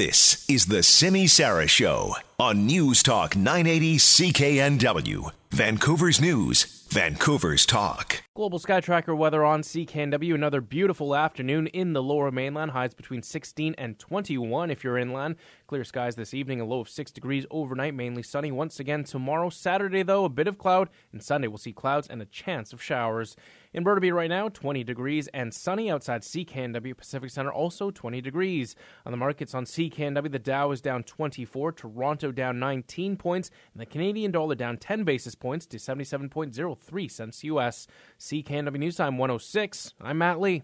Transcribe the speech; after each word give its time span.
This 0.00 0.48
is 0.48 0.64
the 0.64 0.82
Simi 0.82 1.26
Sara 1.26 1.66
Show 1.66 2.16
on 2.38 2.64
News 2.64 3.02
Talk 3.02 3.36
980 3.36 3.98
CKNW, 3.98 5.30
Vancouver's 5.50 6.18
News, 6.18 6.79
Vancouver's 6.90 7.66
Talk. 7.66 8.24
Global 8.34 8.58
Sky 8.58 8.80
Tracker 8.80 9.14
weather 9.14 9.44
on 9.44 9.62
CKNW. 9.62 10.34
Another 10.34 10.60
beautiful 10.60 11.14
afternoon 11.14 11.68
in 11.68 11.92
the 11.92 12.02
lower 12.02 12.32
mainland. 12.32 12.72
Highs 12.72 12.94
between 12.94 13.22
16 13.22 13.76
and 13.78 13.96
21 13.96 14.72
if 14.72 14.82
you're 14.82 14.98
inland. 14.98 15.36
Clear 15.68 15.84
skies 15.84 16.16
this 16.16 16.34
evening, 16.34 16.60
a 16.60 16.64
low 16.64 16.80
of 16.80 16.88
6 16.88 17.12
degrees 17.12 17.46
overnight, 17.48 17.94
mainly 17.94 18.24
sunny 18.24 18.50
once 18.50 18.80
again 18.80 19.04
tomorrow. 19.04 19.50
Saturday, 19.50 20.02
though, 20.02 20.24
a 20.24 20.28
bit 20.28 20.48
of 20.48 20.58
cloud, 20.58 20.88
and 21.12 21.22
Sunday 21.22 21.46
we'll 21.46 21.58
see 21.58 21.72
clouds 21.72 22.08
and 22.08 22.20
a 22.20 22.24
chance 22.24 22.72
of 22.72 22.82
showers. 22.82 23.36
In 23.72 23.84
Burnaby 23.84 24.10
right 24.10 24.28
now, 24.28 24.48
20 24.48 24.82
degrees 24.82 25.28
and 25.28 25.54
sunny 25.54 25.92
outside 25.92 26.22
CKNW 26.22 26.96
Pacific 26.96 27.30
Center, 27.30 27.52
also 27.52 27.92
20 27.92 28.20
degrees. 28.20 28.74
On 29.06 29.12
the 29.12 29.16
markets 29.16 29.54
on 29.54 29.64
CKNW, 29.64 30.32
the 30.32 30.40
Dow 30.40 30.72
is 30.72 30.80
down 30.80 31.04
24, 31.04 31.70
Toronto 31.72 32.32
down 32.32 32.58
19 32.58 33.16
points, 33.16 33.50
and 33.72 33.80
the 33.80 33.86
Canadian 33.86 34.32
dollar 34.32 34.56
down 34.56 34.76
10 34.76 35.04
basis 35.04 35.36
points 35.36 35.66
to 35.66 35.76
77.03 35.76 36.79
cents 37.08 37.44
US. 37.44 37.86
CKNW 38.18 38.78
News 38.78 38.96
Time 38.96 39.18
106. 39.18 39.94
I'm 40.00 40.18
Matt 40.18 40.40
Lee. 40.40 40.62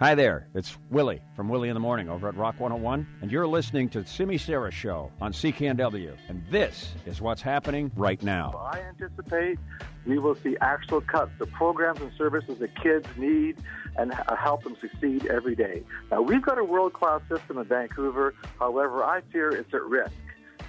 Hi 0.00 0.14
there, 0.14 0.48
it's 0.54 0.78
Willie 0.88 1.20
from 1.36 1.50
Willie 1.50 1.68
in 1.68 1.74
the 1.74 1.80
Morning 1.80 2.08
over 2.08 2.26
at 2.26 2.34
Rock 2.34 2.58
101, 2.58 3.06
and 3.20 3.30
you're 3.30 3.46
listening 3.46 3.86
to 3.90 4.02
Simi 4.06 4.38
Sara 4.38 4.70
Show 4.70 5.12
on 5.20 5.30
CKNW, 5.30 6.16
and 6.30 6.42
this 6.50 6.94
is 7.04 7.20
what's 7.20 7.42
happening 7.42 7.92
right 7.96 8.22
now. 8.22 8.70
I 8.72 8.80
anticipate 8.80 9.58
we 10.06 10.18
will 10.18 10.36
see 10.36 10.56
actual 10.62 11.02
cuts 11.02 11.32
to 11.38 11.44
programs 11.44 12.00
and 12.00 12.10
services 12.16 12.60
that 12.60 12.74
kids 12.82 13.06
need 13.18 13.58
and 13.98 14.12
uh, 14.12 14.36
help 14.36 14.64
them 14.64 14.74
succeed 14.80 15.26
every 15.26 15.54
day. 15.54 15.82
Now, 16.10 16.22
we've 16.22 16.40
got 16.40 16.56
a 16.56 16.64
world 16.64 16.94
class 16.94 17.20
system 17.28 17.58
in 17.58 17.64
Vancouver, 17.64 18.34
however, 18.58 19.04
I 19.04 19.20
fear 19.30 19.50
it's 19.50 19.74
at 19.74 19.82
risk 19.82 20.14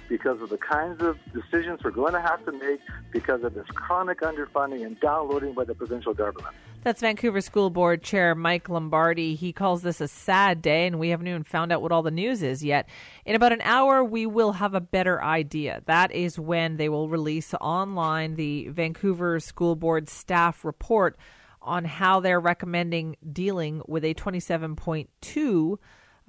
because 0.08 0.40
of 0.40 0.50
the 0.50 0.58
kinds 0.58 1.02
of 1.02 1.18
decisions 1.32 1.80
we're 1.82 1.90
going 1.90 2.12
to 2.12 2.20
have 2.20 2.44
to 2.44 2.52
make 2.52 2.80
because 3.12 3.42
of 3.42 3.54
this 3.54 3.66
chronic 3.68 4.20
underfunding 4.20 4.84
and 4.84 4.98
downloading 5.00 5.54
by 5.54 5.64
the 5.64 5.74
provincial 5.74 6.14
government. 6.14 6.54
That's 6.82 7.00
Vancouver 7.00 7.40
School 7.40 7.70
Board 7.70 8.02
Chair 8.02 8.34
Mike 8.34 8.68
Lombardi. 8.68 9.36
He 9.36 9.52
calls 9.52 9.82
this 9.82 10.00
a 10.00 10.08
sad 10.08 10.60
day, 10.60 10.86
and 10.88 10.98
we 10.98 11.10
haven't 11.10 11.28
even 11.28 11.44
found 11.44 11.70
out 11.70 11.80
what 11.80 11.92
all 11.92 12.02
the 12.02 12.10
news 12.10 12.42
is 12.42 12.64
yet. 12.64 12.88
In 13.24 13.36
about 13.36 13.52
an 13.52 13.60
hour, 13.62 14.02
we 14.02 14.26
will 14.26 14.52
have 14.52 14.74
a 14.74 14.80
better 14.80 15.22
idea. 15.22 15.82
That 15.86 16.10
is 16.10 16.40
when 16.40 16.78
they 16.78 16.88
will 16.88 17.08
release 17.08 17.54
online 17.60 18.34
the 18.34 18.66
Vancouver 18.68 19.38
School 19.38 19.76
Board 19.76 20.08
staff 20.08 20.64
report 20.64 21.16
on 21.60 21.84
how 21.84 22.18
they're 22.18 22.40
recommending 22.40 23.16
dealing 23.32 23.82
with 23.86 24.04
a 24.04 24.14
27.2 24.14 25.78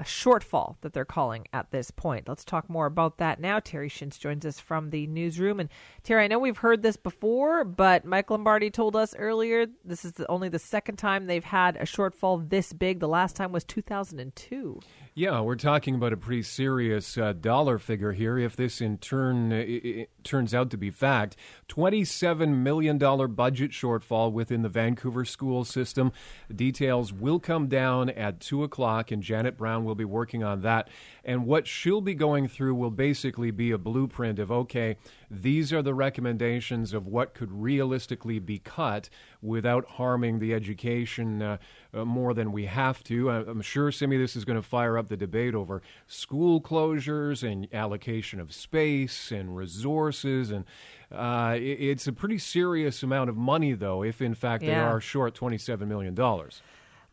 a 0.03 0.05
shortfall 0.05 0.75
that 0.81 0.91
they're 0.91 1.05
calling 1.05 1.47
at 1.53 1.71
this 1.71 1.89
point. 1.89 2.27
Let's 2.27 2.43
talk 2.43 2.69
more 2.69 2.87
about 2.87 3.19
that 3.19 3.39
now. 3.39 3.59
Terry 3.59 3.87
Shintz 3.87 4.19
joins 4.19 4.45
us 4.45 4.59
from 4.59 4.89
the 4.89 5.07
newsroom. 5.07 5.61
And 5.61 5.69
Terry, 6.03 6.25
I 6.25 6.27
know 6.27 6.39
we've 6.39 6.57
heard 6.57 6.83
this 6.83 6.97
before, 6.97 7.63
but 7.63 8.03
Mike 8.03 8.29
Lombardi 8.29 8.69
told 8.69 8.97
us 8.97 9.15
earlier 9.15 9.65
this 9.85 10.03
is 10.03 10.11
the, 10.11 10.29
only 10.29 10.49
the 10.49 10.59
second 10.59 10.97
time 10.97 11.25
they've 11.25 11.41
had 11.41 11.77
a 11.77 11.83
shortfall 11.83 12.49
this 12.49 12.73
big. 12.73 12.99
The 12.99 13.07
last 13.07 13.37
time 13.37 13.53
was 13.53 13.63
2002. 13.63 14.81
Yeah, 15.15 15.41
we're 15.41 15.57
talking 15.57 15.93
about 15.93 16.11
a 16.11 16.17
pretty 16.17 16.41
serious 16.41 17.19
uh, 17.19 17.33
dollar 17.33 17.77
figure 17.77 18.13
here. 18.13 18.39
If 18.39 18.55
this 18.55 18.81
in 18.81 18.97
turn 18.97 19.53
uh, 19.53 20.05
turns 20.23 20.55
out 20.55 20.71
to 20.71 20.77
be 20.77 20.89
fact, 20.89 21.35
twenty-seven 21.67 22.63
million 22.63 22.97
dollar 22.97 23.27
budget 23.27 23.69
shortfall 23.69 24.31
within 24.31 24.63
the 24.63 24.69
Vancouver 24.69 25.23
school 25.23 25.65
system. 25.65 26.11
Details 26.53 27.13
will 27.13 27.39
come 27.39 27.67
down 27.67 28.09
at 28.09 28.39
two 28.39 28.63
o'clock, 28.63 29.11
and 29.11 29.21
Janet 29.21 29.55
Brown 29.55 29.85
will 29.85 29.93
be 29.93 30.03
working 30.03 30.43
on 30.43 30.61
that. 30.61 30.89
And 31.23 31.45
what 31.45 31.67
she'll 31.67 32.01
be 32.01 32.13
going 32.13 32.47
through 32.47 32.75
will 32.75 32.91
basically 32.91 33.51
be 33.51 33.71
a 33.71 33.77
blueprint 33.77 34.39
of 34.39 34.51
okay, 34.51 34.97
these 35.31 35.71
are 35.71 35.81
the 35.81 35.93
recommendations 35.93 36.93
of 36.93 37.07
what 37.07 37.33
could 37.33 37.51
realistically 37.51 38.39
be 38.39 38.59
cut 38.59 39.09
without 39.41 39.85
harming 39.85 40.39
the 40.39 40.53
education. 40.53 41.41
Uh, 41.41 41.57
uh, 41.93 42.03
more 42.03 42.33
than 42.33 42.51
we 42.51 42.65
have 42.65 43.03
to. 43.03 43.29
I'm 43.29 43.61
sure, 43.61 43.91
Simi, 43.91 44.17
this 44.17 44.35
is 44.35 44.45
going 44.45 44.55
to 44.55 44.67
fire 44.67 44.97
up 44.97 45.09
the 45.09 45.17
debate 45.17 45.53
over 45.53 45.81
school 46.07 46.59
closures 46.59 47.47
and 47.47 47.67
allocation 47.73 48.39
of 48.39 48.51
space 48.51 49.31
and 49.31 49.55
resources. 49.55 50.49
And 50.49 50.65
uh, 51.11 51.55
it's 51.59 52.07
a 52.07 52.13
pretty 52.13 52.39
serious 52.39 53.03
amount 53.03 53.29
of 53.29 53.37
money, 53.37 53.73
though, 53.73 54.03
if 54.03 54.21
in 54.21 54.33
fact 54.33 54.63
yeah. 54.63 54.69
they 54.69 54.81
are 54.81 54.99
short 54.99 55.35
$27 55.35 55.87
million. 55.87 56.15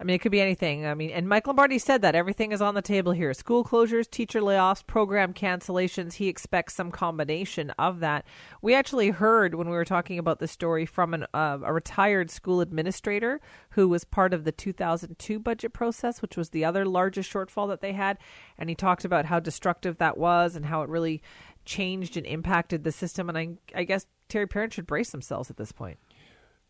I 0.01 0.05
mean, 0.05 0.15
it 0.15 0.21
could 0.21 0.33
be 0.33 0.41
anything. 0.41 0.87
I 0.87 0.95
mean, 0.95 1.11
and 1.11 1.29
Mike 1.29 1.47
Lombardi 1.47 1.79
said 1.79 2.01
that 2.01 2.15
everything 2.15 2.53
is 2.53 2.63
on 2.63 2.75
the 2.75 2.81
table 2.81 3.13
here 3.13 3.35
school 3.35 3.63
closures, 3.63 4.11
teacher 4.11 4.41
layoffs, 4.41 4.87
program 4.87 5.35
cancellations. 5.35 6.15
He 6.15 6.29
expects 6.29 6.75
some 6.75 6.91
combination 6.91 7.69
of 7.79 8.01
that. 8.01 8.25
We 8.63 8.75
actually 8.75 9.11
heard 9.11 9.55
when 9.55 9.69
we 9.69 9.77
were 9.77 9.85
talking 9.85 10.19
about 10.19 10.39
the 10.39 10.49
story 10.49 10.87
from 10.87 11.13
an, 11.13 11.27
uh, 11.35 11.59
a 11.63 11.73
retired 11.73 12.31
school 12.31 12.63
administrator 12.63 13.43
who 13.73 13.89
was 13.89 14.05
part 14.05 14.33
of 14.33 14.45
the 14.45 14.53
2002 14.53 15.39
budget 15.39 15.75
process, 15.75 16.23
which 16.23 16.37
was 16.37 16.49
the 16.49 16.65
other 16.65 16.87
largest 16.87 17.31
shortfall 17.31 17.69
that 17.69 17.83
they 17.83 17.93
had. 17.93 18.17
And 18.57 18.71
he 18.71 18.75
talked 18.75 19.05
about 19.05 19.27
how 19.27 19.39
destructive 19.39 19.99
that 19.99 20.17
was 20.17 20.57
and 20.57 20.65
how 20.65 20.81
it 20.81 20.89
really 20.89 21.23
changed 21.67 22.17
and 22.17 22.25
impacted 22.25 22.85
the 22.85 22.93
system. 22.93 23.29
And 23.29 23.37
I, 23.37 23.49
I 23.75 23.85
guess 23.85 24.07
Terry 24.31 24.47
Parent 24.47 24.73
should 24.73 24.87
brace 24.87 25.11
themselves 25.11 25.51
at 25.51 25.59
this 25.59 25.73
point 25.73 25.99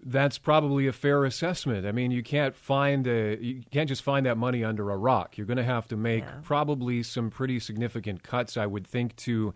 that's 0.02 0.38
probably 0.38 0.86
a 0.86 0.92
fair 0.92 1.24
assessment. 1.24 1.86
I 1.86 1.92
mean, 1.92 2.10
you 2.10 2.22
can't 2.22 2.56
find 2.56 3.06
a, 3.06 3.36
you 3.40 3.62
can't 3.70 3.88
just 3.88 4.02
find 4.02 4.26
that 4.26 4.36
money 4.36 4.64
under 4.64 4.90
a 4.90 4.96
rock. 4.96 5.36
You're 5.36 5.46
going 5.46 5.58
to 5.58 5.64
have 5.64 5.88
to 5.88 5.96
make 5.96 6.24
yeah. 6.24 6.34
probably 6.42 7.02
some 7.02 7.30
pretty 7.30 7.60
significant 7.60 8.22
cuts, 8.22 8.56
I 8.56 8.66
would 8.66 8.86
think, 8.86 9.14
to 9.16 9.52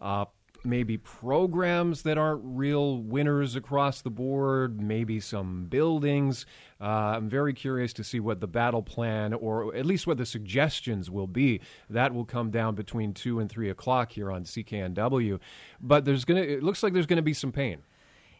uh, 0.00 0.24
maybe 0.64 0.96
programs 0.96 2.02
that 2.02 2.16
aren't 2.16 2.40
real 2.44 2.98
winners 2.98 3.56
across 3.56 4.00
the 4.00 4.10
board, 4.10 4.80
maybe 4.80 5.20
some 5.20 5.66
buildings. 5.66 6.46
Uh, 6.80 6.84
I'm 7.16 7.28
very 7.28 7.52
curious 7.52 7.92
to 7.94 8.04
see 8.04 8.20
what 8.20 8.40
the 8.40 8.46
battle 8.46 8.82
plan, 8.82 9.34
or 9.34 9.74
at 9.74 9.84
least 9.84 10.06
what 10.06 10.16
the 10.16 10.26
suggestions 10.26 11.10
will 11.10 11.26
be. 11.26 11.60
That 11.90 12.14
will 12.14 12.24
come 12.24 12.50
down 12.50 12.74
between 12.74 13.12
two 13.12 13.38
and 13.38 13.50
three 13.50 13.68
o'clock 13.68 14.12
here 14.12 14.30
on 14.30 14.44
CKNW. 14.44 15.38
But 15.80 16.04
there's 16.04 16.24
gonna, 16.24 16.40
it 16.40 16.62
looks 16.62 16.82
like 16.82 16.92
there's 16.92 17.06
going 17.06 17.16
to 17.16 17.22
be 17.22 17.34
some 17.34 17.52
pain. 17.52 17.82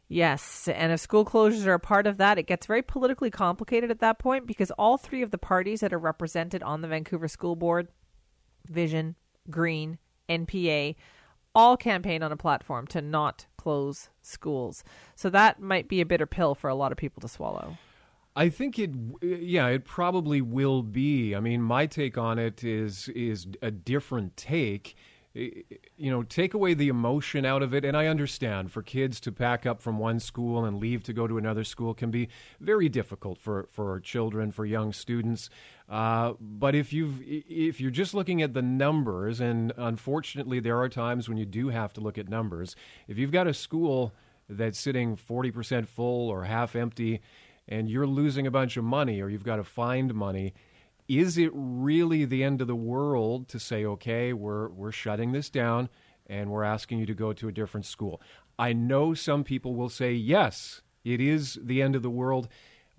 Yes, 0.08 0.68
and 0.68 0.92
if 0.92 1.00
school 1.00 1.24
closures 1.24 1.66
are 1.66 1.74
a 1.74 1.80
part 1.80 2.06
of 2.06 2.18
that, 2.18 2.38
it 2.38 2.46
gets 2.46 2.66
very 2.66 2.82
politically 2.82 3.30
complicated 3.30 3.90
at 3.90 4.00
that 4.00 4.18
point 4.18 4.46
because 4.46 4.70
all 4.72 4.98
three 4.98 5.22
of 5.22 5.30
the 5.30 5.38
parties 5.38 5.80
that 5.80 5.92
are 5.92 5.98
represented 5.98 6.62
on 6.62 6.82
the 6.82 6.88
Vancouver 6.88 7.26
School 7.26 7.56
Board, 7.56 7.88
Vision, 8.68 9.14
Green, 9.50 9.98
NPA, 10.28 10.96
all 11.54 11.76
campaign 11.76 12.22
on 12.22 12.32
a 12.32 12.36
platform 12.36 12.86
to 12.88 13.00
not 13.00 13.46
close 13.56 14.10
schools. 14.20 14.84
So 15.14 15.30
that 15.30 15.60
might 15.60 15.88
be 15.88 16.00
a 16.00 16.06
bitter 16.06 16.26
pill 16.26 16.54
for 16.54 16.68
a 16.68 16.74
lot 16.74 16.92
of 16.92 16.98
people 16.98 17.20
to 17.22 17.28
swallow. 17.28 17.78
I 18.36 18.48
think 18.48 18.78
it, 18.78 18.90
yeah, 19.22 19.68
it 19.68 19.84
probably 19.84 20.40
will 20.40 20.82
be. 20.82 21.34
I 21.34 21.40
mean, 21.40 21.62
my 21.62 21.86
take 21.86 22.18
on 22.18 22.38
it 22.38 22.64
is 22.64 23.08
is 23.10 23.46
a 23.62 23.70
different 23.70 24.36
take 24.36 24.96
you 25.34 26.10
know, 26.10 26.22
take 26.22 26.54
away 26.54 26.74
the 26.74 26.88
emotion 26.88 27.44
out 27.44 27.62
of 27.62 27.74
it. 27.74 27.84
And 27.84 27.96
I 27.96 28.06
understand 28.06 28.70
for 28.70 28.82
kids 28.82 29.18
to 29.20 29.32
pack 29.32 29.66
up 29.66 29.82
from 29.82 29.98
one 29.98 30.20
school 30.20 30.64
and 30.64 30.78
leave 30.78 31.02
to 31.04 31.12
go 31.12 31.26
to 31.26 31.38
another 31.38 31.64
school 31.64 31.92
can 31.92 32.10
be 32.10 32.28
very 32.60 32.88
difficult 32.88 33.38
for, 33.38 33.68
for 33.72 33.98
children, 34.00 34.52
for 34.52 34.64
young 34.64 34.92
students. 34.92 35.50
Uh, 35.88 36.34
but 36.40 36.74
if 36.74 36.92
you've 36.92 37.20
if 37.22 37.80
you're 37.80 37.90
just 37.90 38.14
looking 38.14 38.42
at 38.42 38.54
the 38.54 38.62
numbers, 38.62 39.40
and 39.40 39.72
unfortunately 39.76 40.60
there 40.60 40.78
are 40.78 40.88
times 40.88 41.28
when 41.28 41.36
you 41.36 41.44
do 41.44 41.68
have 41.68 41.92
to 41.94 42.00
look 42.00 42.16
at 42.16 42.28
numbers. 42.28 42.76
If 43.08 43.18
you've 43.18 43.32
got 43.32 43.46
a 43.48 43.54
school 43.54 44.12
that's 44.48 44.78
sitting 44.78 45.16
40% 45.16 45.88
full 45.88 46.30
or 46.30 46.44
half 46.44 46.76
empty, 46.76 47.20
and 47.66 47.88
you're 47.88 48.06
losing 48.06 48.46
a 48.46 48.50
bunch 48.50 48.76
of 48.76 48.84
money, 48.84 49.20
or 49.20 49.28
you've 49.28 49.44
got 49.44 49.56
to 49.56 49.64
find 49.64 50.14
money 50.14 50.54
is 51.08 51.36
it 51.38 51.50
really 51.52 52.24
the 52.24 52.42
end 52.42 52.60
of 52.60 52.66
the 52.66 52.74
world 52.74 53.48
to 53.48 53.58
say, 53.58 53.84
okay, 53.84 54.32
we're, 54.32 54.68
we're 54.68 54.92
shutting 54.92 55.32
this 55.32 55.50
down 55.50 55.88
and 56.26 56.50
we're 56.50 56.64
asking 56.64 56.98
you 56.98 57.06
to 57.06 57.14
go 57.14 57.32
to 57.32 57.48
a 57.48 57.52
different 57.52 57.86
school? 57.86 58.20
I 58.58 58.72
know 58.72 59.14
some 59.14 59.44
people 59.44 59.74
will 59.74 59.88
say, 59.88 60.12
yes, 60.12 60.82
it 61.04 61.20
is 61.20 61.58
the 61.62 61.82
end 61.82 61.96
of 61.96 62.02
the 62.02 62.10
world, 62.10 62.48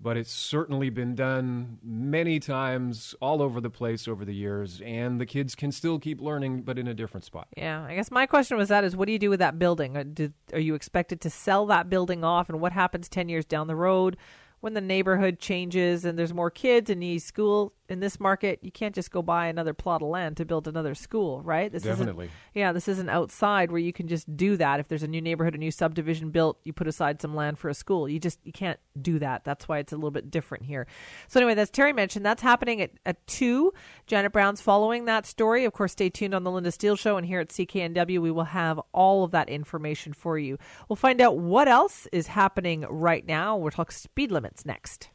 but 0.00 0.16
it's 0.16 0.30
certainly 0.30 0.90
been 0.90 1.14
done 1.14 1.78
many 1.82 2.38
times 2.38 3.14
all 3.20 3.40
over 3.40 3.60
the 3.60 3.70
place 3.70 4.06
over 4.06 4.24
the 4.24 4.34
years, 4.34 4.80
and 4.84 5.20
the 5.20 5.26
kids 5.26 5.54
can 5.54 5.72
still 5.72 5.98
keep 5.98 6.20
learning, 6.20 6.62
but 6.62 6.78
in 6.78 6.86
a 6.86 6.94
different 6.94 7.24
spot. 7.24 7.48
Yeah, 7.56 7.82
I 7.82 7.94
guess 7.94 8.10
my 8.10 8.26
question 8.26 8.58
was 8.58 8.68
that 8.68 8.84
is 8.84 8.94
what 8.94 9.06
do 9.06 9.12
you 9.12 9.18
do 9.18 9.30
with 9.30 9.40
that 9.40 9.58
building? 9.58 9.96
Are, 9.96 10.04
uh, 10.20 10.28
are 10.52 10.60
you 10.60 10.74
expected 10.74 11.20
to 11.22 11.30
sell 11.30 11.66
that 11.66 11.88
building 11.88 12.22
off, 12.24 12.48
and 12.48 12.60
what 12.60 12.72
happens 12.72 13.08
10 13.08 13.28
years 13.28 13.46
down 13.46 13.66
the 13.66 13.76
road? 13.76 14.16
When 14.60 14.74
the 14.74 14.80
neighborhood 14.80 15.38
changes 15.38 16.04
and 16.04 16.18
there's 16.18 16.34
more 16.34 16.50
kids 16.50 16.90
and 16.90 17.00
needs 17.00 17.24
school 17.24 17.72
in 17.88 18.00
this 18.00 18.18
market, 18.18 18.58
you 18.62 18.72
can't 18.72 18.94
just 18.94 19.10
go 19.10 19.22
buy 19.22 19.46
another 19.46 19.72
plot 19.72 20.02
of 20.02 20.08
land 20.08 20.36
to 20.36 20.44
build 20.44 20.66
another 20.66 20.94
school, 20.94 21.40
right? 21.42 21.70
This 21.70 21.82
Definitely. 21.84 22.30
Yeah, 22.54 22.72
this 22.72 22.88
isn't 22.88 23.08
outside 23.08 23.70
where 23.70 23.80
you 23.80 23.92
can 23.92 24.08
just 24.08 24.36
do 24.36 24.56
that. 24.56 24.80
If 24.80 24.88
there's 24.88 25.02
a 25.02 25.08
new 25.08 25.20
neighborhood, 25.20 25.54
a 25.54 25.58
new 25.58 25.70
subdivision 25.70 26.30
built, 26.30 26.58
you 26.64 26.72
put 26.72 26.88
aside 26.88 27.20
some 27.20 27.34
land 27.34 27.58
for 27.58 27.68
a 27.68 27.74
school. 27.74 28.08
You 28.08 28.18
just 28.18 28.40
you 28.44 28.52
can't 28.52 28.80
do 29.00 29.18
that. 29.20 29.44
That's 29.44 29.68
why 29.68 29.78
it's 29.78 29.92
a 29.92 29.96
little 29.96 30.10
bit 30.10 30.30
different 30.30 30.64
here. 30.64 30.86
So 31.28 31.38
anyway, 31.38 31.54
that's 31.54 31.70
Terry 31.70 31.92
mentioned. 31.92 32.26
That's 32.26 32.42
happening 32.42 32.80
at, 32.80 32.90
at 33.04 33.24
two. 33.26 33.72
Janet 34.06 34.32
Brown's 34.32 34.60
following 34.60 35.04
that 35.04 35.26
story. 35.26 35.64
Of 35.64 35.72
course, 35.72 35.92
stay 35.92 36.10
tuned 36.10 36.34
on 36.34 36.44
the 36.44 36.50
Linda 36.50 36.72
Steele 36.72 36.96
Show 36.96 37.16
and 37.16 37.26
here 37.26 37.40
at 37.40 37.48
CKNW, 37.50 38.20
we 38.20 38.30
will 38.30 38.44
have 38.44 38.80
all 38.92 39.24
of 39.24 39.30
that 39.30 39.48
information 39.48 40.12
for 40.12 40.38
you. 40.38 40.58
We'll 40.88 40.96
find 40.96 41.20
out 41.20 41.38
what 41.38 41.68
else 41.68 42.08
is 42.12 42.26
happening 42.26 42.84
right 42.88 43.24
now. 43.26 43.56
We'll 43.56 43.70
talk 43.70 43.92
speed 43.92 44.32
limits 44.46 44.64
next. 44.64 45.08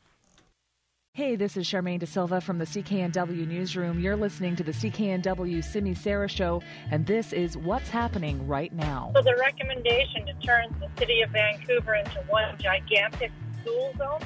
Hey, 1.14 1.36
this 1.36 1.58
is 1.58 1.66
Charmaine 1.66 2.00
De 2.00 2.06
Silva 2.06 2.40
from 2.42 2.58
the 2.58 2.66
CKNW 2.66 3.48
Newsroom. 3.48 4.00
You're 4.00 4.16
listening 4.16 4.56
to 4.58 4.64
the 4.64 4.72
CKNW 4.72 5.64
Simi 5.64 5.94
Sara 5.94 6.28
Show, 6.28 6.62
and 6.90 7.06
this 7.06 7.34
is 7.34 7.58
what's 7.58 7.90
happening 7.90 8.46
right 8.48 8.74
now. 8.74 9.12
So 9.16 9.22
the 9.22 9.36
recommendation 9.38 10.26
to 10.26 10.34
turn 10.46 10.74
the 10.80 10.90
city 11.00 11.22
of 11.22 11.30
Vancouver 11.32 11.96
into 11.96 12.20
one 12.30 12.58
gigantic 12.60 13.32
school 13.62 13.94
zone, 13.98 14.22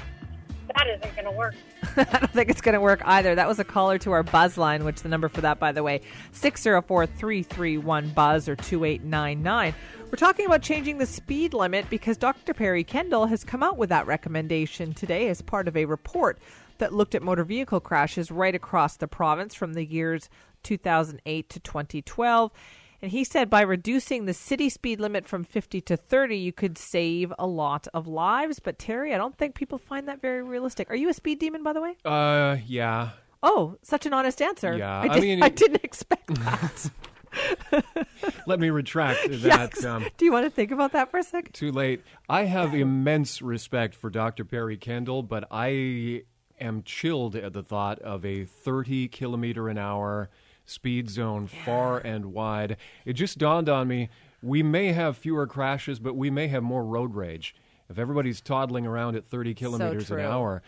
that 0.68 0.88
isn't 0.88 1.16
going 1.16 1.26
to 1.26 1.32
work. 1.32 1.56
I 1.98 2.04
don't 2.04 2.32
think 2.32 2.50
it's 2.50 2.62
going 2.62 2.74
to 2.74 2.82
work 2.82 3.02
either. 3.06 3.36
That 3.36 3.48
was 3.48 3.60
a 3.60 3.64
caller 3.64 3.98
to 4.00 4.12
our 4.12 4.24
buzz 4.24 4.58
line, 4.58 4.84
which 4.84 5.02
the 5.02 5.10
number 5.10 5.30
for 5.30 5.42
that, 5.42 5.60
by 5.60 5.72
the 5.72 5.84
way, 5.84 6.02
604 6.32 7.06
331 7.06 8.10
buzz 8.10 8.50
or 8.50 8.56
2899. 8.56 9.74
We're 10.06 10.18
talking 10.18 10.46
about 10.46 10.62
changing 10.62 10.98
the 10.98 11.06
speed 11.06 11.54
limit 11.54 11.90
because 11.90 12.18
Dr. 12.18 12.54
Perry 12.54 12.84
Kendall 12.84 13.26
has 13.26 13.44
come 13.44 13.64
out 13.64 13.78
with 13.78 13.90
that 13.90 14.08
recommendation 14.08 14.94
today 14.94 15.30
as 15.30 15.42
part 15.42 15.68
of 15.68 15.76
a 15.76 15.86
report 15.86 16.40
that 16.78 16.94
looked 16.94 17.16
at 17.16 17.24
motor 17.24 17.44
vehicle 17.44 17.80
crashes 17.80 18.32
right 18.32 18.56
across 18.56 18.98
the 18.98 19.08
province 19.08 19.54
from 19.54 19.74
the 19.74 19.86
years 19.86 20.30
2008 20.64 21.50
to 21.50 21.60
2012. 21.60 22.52
And 23.02 23.12
he 23.12 23.24
said 23.24 23.50
by 23.50 23.62
reducing 23.62 24.26
the 24.26 24.34
city 24.34 24.70
speed 24.70 25.00
limit 25.00 25.28
from 25.28 25.44
50 25.44 25.82
to 25.82 25.98
30, 25.98 26.38
you 26.38 26.52
could 26.54 26.78
save 26.78 27.32
a 27.38 27.46
lot 27.46 27.88
of 27.94 28.08
lives. 28.08 28.60
But 28.60 28.80
Terry, 28.80 29.14
I 29.14 29.18
don't 29.18 29.38
think 29.38 29.54
people 29.56 29.78
find 29.78 30.08
that 30.08 30.22
very 30.22 30.42
realistic. 30.44 30.90
Are 30.90 30.96
you 30.96 31.10
a 31.10 31.14
speed 31.14 31.40
demon, 31.40 31.62
by 31.64 31.74
the 31.74 31.82
way? 31.82 31.96
Uh, 32.06 32.58
yeah. 32.66 33.10
Oh, 33.44 33.78
such 33.84 34.06
an 34.06 34.14
honest 34.14 34.42
answer. 34.42 34.76
Yeah, 34.78 35.00
I, 35.02 35.04
I 35.04 35.08
did, 35.10 35.22
mean- 35.24 35.44
I 35.44 35.50
didn't 35.50 35.84
expect 35.84 36.34
that. 36.36 36.90
Let 38.48 38.60
me 38.60 38.70
retract 38.70 39.20
that. 39.30 39.84
Um, 39.84 40.06
Do 40.18 40.26
you 40.26 40.32
want 40.32 40.46
to 40.46 40.50
think 40.50 40.72
about 40.72 40.94
that 40.94 41.12
for 41.12 41.18
a 41.20 41.24
second? 41.24 41.54
too 41.54 41.72
late. 41.72 42.02
I 42.30 42.44
have 42.46 42.74
immense 42.74 43.42
respect 43.42 43.94
for 43.94 44.10
Dr. 44.10 44.46
Perry 44.46 44.78
Kendall, 44.78 45.22
but 45.22 45.46
I 45.52 46.24
am 46.60 46.84
chilled 46.84 47.36
at 47.36 47.52
the 47.54 47.62
thought 47.64 48.00
of 48.00 48.26
a 48.26 48.46
30 48.46 49.10
kilometer 49.10 49.68
an 49.68 49.78
hour 49.78 50.30
speed 50.66 51.10
zone 51.10 51.48
far 51.48 52.00
and 52.00 52.28
wide. 52.34 52.78
It 53.06 53.14
just 53.14 53.38
dawned 53.38 53.70
on 53.70 53.88
me 53.88 54.10
we 54.46 54.62
may 54.62 54.92
have 54.92 55.18
fewer 55.18 55.48
crashes, 55.48 56.00
but 56.00 56.16
we 56.16 56.30
may 56.30 56.48
have 56.48 56.62
more 56.62 56.86
road 56.86 57.16
rage. 57.16 57.56
If 57.90 57.98
everybody's 57.98 58.42
toddling 58.42 58.86
around 58.86 59.16
at 59.16 59.26
30 59.26 59.56
kilometers 59.56 60.12
an 60.12 60.20
hour, 60.20 60.62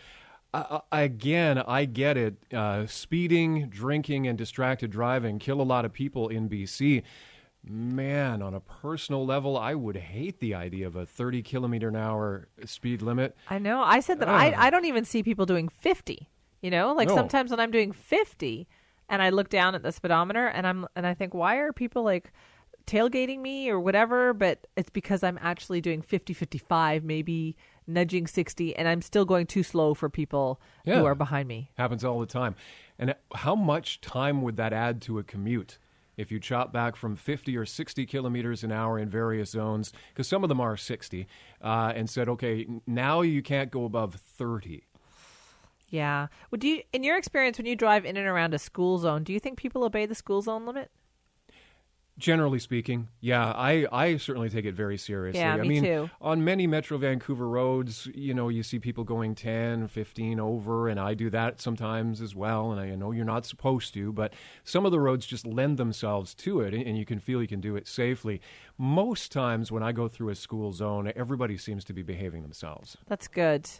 uh, 0.52 0.80
again, 0.90 1.58
I 1.58 1.84
get 1.84 2.16
it. 2.16 2.34
Uh, 2.52 2.86
speeding, 2.86 3.68
drinking, 3.68 4.26
and 4.26 4.36
distracted 4.36 4.90
driving 4.90 5.38
kill 5.38 5.60
a 5.60 5.62
lot 5.62 5.84
of 5.84 5.92
people 5.92 6.28
in 6.28 6.48
BC. 6.48 7.02
Man, 7.64 8.40
on 8.42 8.54
a 8.54 8.60
personal 8.60 9.26
level, 9.26 9.56
I 9.58 9.74
would 9.74 9.96
hate 9.96 10.40
the 10.40 10.54
idea 10.54 10.86
of 10.86 10.96
a 10.96 11.04
30 11.06 11.42
kilometer 11.42 11.88
an 11.88 11.96
hour 11.96 12.48
speed 12.64 13.02
limit. 13.02 13.36
I 13.48 13.58
know. 13.58 13.82
I 13.82 14.00
said 14.00 14.20
that 14.20 14.28
I, 14.28 14.54
I 14.56 14.70
don't 14.70 14.86
even 14.86 15.04
see 15.04 15.22
people 15.22 15.44
doing 15.46 15.68
50. 15.68 16.28
You 16.62 16.70
know, 16.70 16.92
like 16.94 17.08
No. 17.08 17.14
sometimes 17.14 17.50
when 17.50 17.60
I'm 17.60 17.70
doing 17.70 17.92
50 17.92 18.66
and 19.08 19.22
I 19.22 19.30
look 19.30 19.48
down 19.48 19.74
at 19.74 19.82
the 19.82 19.92
speedometer 19.92 20.46
and 20.46 20.66
I'm 20.66 20.86
and 20.96 21.06
I 21.06 21.14
think 21.14 21.34
why 21.34 21.56
are 21.56 21.72
people 21.72 22.02
like 22.02 22.32
tailgating 22.86 23.40
me 23.40 23.68
or 23.68 23.78
whatever, 23.78 24.32
but 24.32 24.66
it's 24.76 24.90
because 24.90 25.22
I'm 25.22 25.38
actually 25.42 25.80
doing 25.80 26.00
50 26.00 26.32
55, 26.32 27.04
maybe 27.04 27.56
nudging 27.86 28.26
60 28.26 28.74
and 28.76 28.88
I'm 28.88 29.02
still 29.02 29.24
going 29.24 29.46
too 29.46 29.62
slow 29.62 29.94
for 29.94 30.08
people 30.08 30.60
Yeah. 30.84 30.98
who 30.98 31.04
are 31.04 31.14
behind 31.14 31.48
me. 31.48 31.70
Happens 31.76 32.04
all 32.04 32.20
the 32.20 32.26
time. 32.26 32.54
And 32.98 33.14
how 33.34 33.54
much 33.54 34.00
time 34.00 34.42
would 34.42 34.56
that 34.56 34.72
add 34.72 35.00
to 35.02 35.18
a 35.18 35.22
commute 35.22 35.78
if 36.16 36.32
you 36.32 36.40
chop 36.40 36.72
back 36.72 36.96
from 36.96 37.14
50 37.14 37.56
or 37.56 37.64
60 37.64 38.04
kilometers 38.06 38.64
an 38.64 38.72
hour 38.72 38.98
in 38.98 39.08
various 39.08 39.50
zones? 39.50 39.92
Because 40.12 40.26
some 40.26 40.42
of 40.42 40.48
them 40.48 40.60
are 40.60 40.76
60, 40.76 41.26
uh, 41.62 41.92
and 41.94 42.10
said, 42.10 42.28
okay, 42.28 42.66
now 42.86 43.20
you 43.20 43.40
can't 43.42 43.70
go 43.70 43.84
above 43.84 44.14
30. 44.16 44.84
Yeah. 45.88 46.28
Would 46.50 46.64
you 46.64 46.82
in 46.92 47.02
your 47.02 47.16
experience 47.16 47.58
when 47.58 47.66
you 47.66 47.76
drive 47.76 48.04
in 48.04 48.16
and 48.16 48.26
around 48.26 48.54
a 48.54 48.58
school 48.58 48.98
zone, 48.98 49.24
do 49.24 49.32
you 49.32 49.40
think 49.40 49.58
people 49.58 49.84
obey 49.84 50.06
the 50.06 50.14
school 50.14 50.42
zone 50.42 50.66
limit? 50.66 50.90
Generally 52.18 52.58
speaking, 52.58 53.06
yeah, 53.20 53.52
I, 53.52 53.86
I 53.92 54.16
certainly 54.16 54.50
take 54.50 54.64
it 54.64 54.74
very 54.74 54.98
seriously. 54.98 55.38
Yeah, 55.38 55.54
I 55.54 55.58
me 55.58 55.68
mean, 55.68 55.84
too. 55.84 56.10
on 56.20 56.44
many 56.44 56.66
Metro 56.66 56.98
Vancouver 56.98 57.48
roads, 57.48 58.08
you 58.12 58.34
know, 58.34 58.48
you 58.48 58.64
see 58.64 58.80
people 58.80 59.04
going 59.04 59.36
10, 59.36 59.86
15 59.86 60.40
over, 60.40 60.88
and 60.88 60.98
I 60.98 61.14
do 61.14 61.30
that 61.30 61.60
sometimes 61.60 62.20
as 62.20 62.34
well. 62.34 62.72
And 62.72 62.80
I 62.80 62.92
know 62.96 63.12
you're 63.12 63.24
not 63.24 63.46
supposed 63.46 63.94
to, 63.94 64.12
but 64.12 64.34
some 64.64 64.84
of 64.84 64.90
the 64.90 64.98
roads 64.98 65.26
just 65.26 65.46
lend 65.46 65.78
themselves 65.78 66.34
to 66.34 66.60
it, 66.60 66.74
and 66.74 66.98
you 66.98 67.04
can 67.04 67.20
feel 67.20 67.40
you 67.40 67.46
can 67.46 67.60
do 67.60 67.76
it 67.76 67.86
safely. 67.86 68.40
Most 68.76 69.30
times 69.30 69.70
when 69.70 69.84
I 69.84 69.92
go 69.92 70.08
through 70.08 70.30
a 70.30 70.34
school 70.34 70.72
zone, 70.72 71.12
everybody 71.14 71.56
seems 71.56 71.84
to 71.84 71.92
be 71.92 72.02
behaving 72.02 72.42
themselves. 72.42 72.96
That's 73.06 73.28
good. 73.28 73.70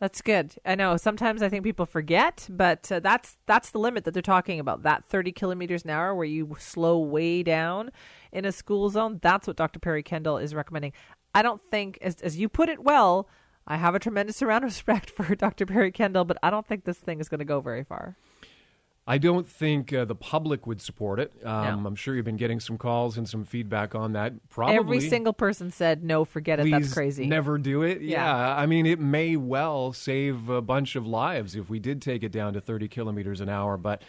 That's 0.00 0.20
good. 0.20 0.56
I 0.64 0.74
know 0.74 0.96
sometimes 0.96 1.40
I 1.40 1.48
think 1.48 1.64
people 1.64 1.86
forget, 1.86 2.46
but 2.50 2.90
uh, 2.90 3.00
that's 3.00 3.36
that's 3.46 3.70
the 3.70 3.78
limit 3.78 4.04
that 4.04 4.12
they're 4.12 4.22
talking 4.22 4.58
about. 4.58 4.82
That 4.82 5.04
30 5.04 5.32
kilometers 5.32 5.84
an 5.84 5.90
hour 5.90 6.14
where 6.14 6.26
you 6.26 6.56
slow 6.58 6.98
way 6.98 7.42
down 7.42 7.90
in 8.32 8.44
a 8.44 8.52
school 8.52 8.90
zone. 8.90 9.20
That's 9.22 9.46
what 9.46 9.56
Dr. 9.56 9.78
Perry 9.78 10.02
Kendall 10.02 10.38
is 10.38 10.54
recommending. 10.54 10.92
I 11.34 11.42
don't 11.42 11.62
think, 11.70 11.98
as 12.02 12.20
as 12.20 12.38
you 12.38 12.48
put 12.48 12.68
it 12.68 12.82
well, 12.82 13.28
I 13.66 13.76
have 13.76 13.94
a 13.94 13.98
tremendous 13.98 14.42
amount 14.42 14.64
of 14.64 14.68
respect 14.68 15.10
for 15.10 15.34
Dr. 15.34 15.64
Perry 15.64 15.92
Kendall, 15.92 16.24
but 16.24 16.38
I 16.42 16.50
don't 16.50 16.66
think 16.66 16.84
this 16.84 16.98
thing 16.98 17.20
is 17.20 17.28
going 17.28 17.38
to 17.38 17.44
go 17.44 17.60
very 17.60 17.84
far. 17.84 18.16
I 19.06 19.18
don't 19.18 19.46
think 19.46 19.92
uh, 19.92 20.06
the 20.06 20.14
public 20.14 20.66
would 20.66 20.80
support 20.80 21.20
it. 21.20 21.32
Um, 21.44 21.82
No. 21.82 21.88
I'm 21.88 21.94
sure 21.94 22.14
you've 22.14 22.24
been 22.24 22.38
getting 22.38 22.58
some 22.58 22.78
calls 22.78 23.18
and 23.18 23.28
some 23.28 23.44
feedback 23.44 23.94
on 23.94 24.14
that. 24.14 24.32
Probably 24.48 24.76
Every 24.76 25.00
single 25.00 25.34
person 25.34 25.70
said, 25.70 26.02
"No, 26.02 26.24
forget 26.24 26.58
it. 26.58 26.70
That's 26.70 26.92
crazy." 26.94 27.26
Never 27.26 27.58
do 27.58 27.82
it. 27.82 28.00
Yeah. 28.00 28.24
Yeah. 28.24 28.56
I 28.56 28.64
mean, 28.64 28.86
it 28.86 28.98
may 28.98 29.36
well 29.36 29.92
save 29.92 30.48
a 30.48 30.62
bunch 30.62 30.96
of 30.96 31.06
lives 31.06 31.54
if 31.54 31.68
we 31.68 31.78
did 31.78 32.00
take 32.00 32.22
it 32.22 32.32
down 32.32 32.54
to 32.54 32.60
30 32.62 32.88
kilometers 32.88 33.40
an 33.42 33.50
hour, 33.50 33.76
but 33.76 34.00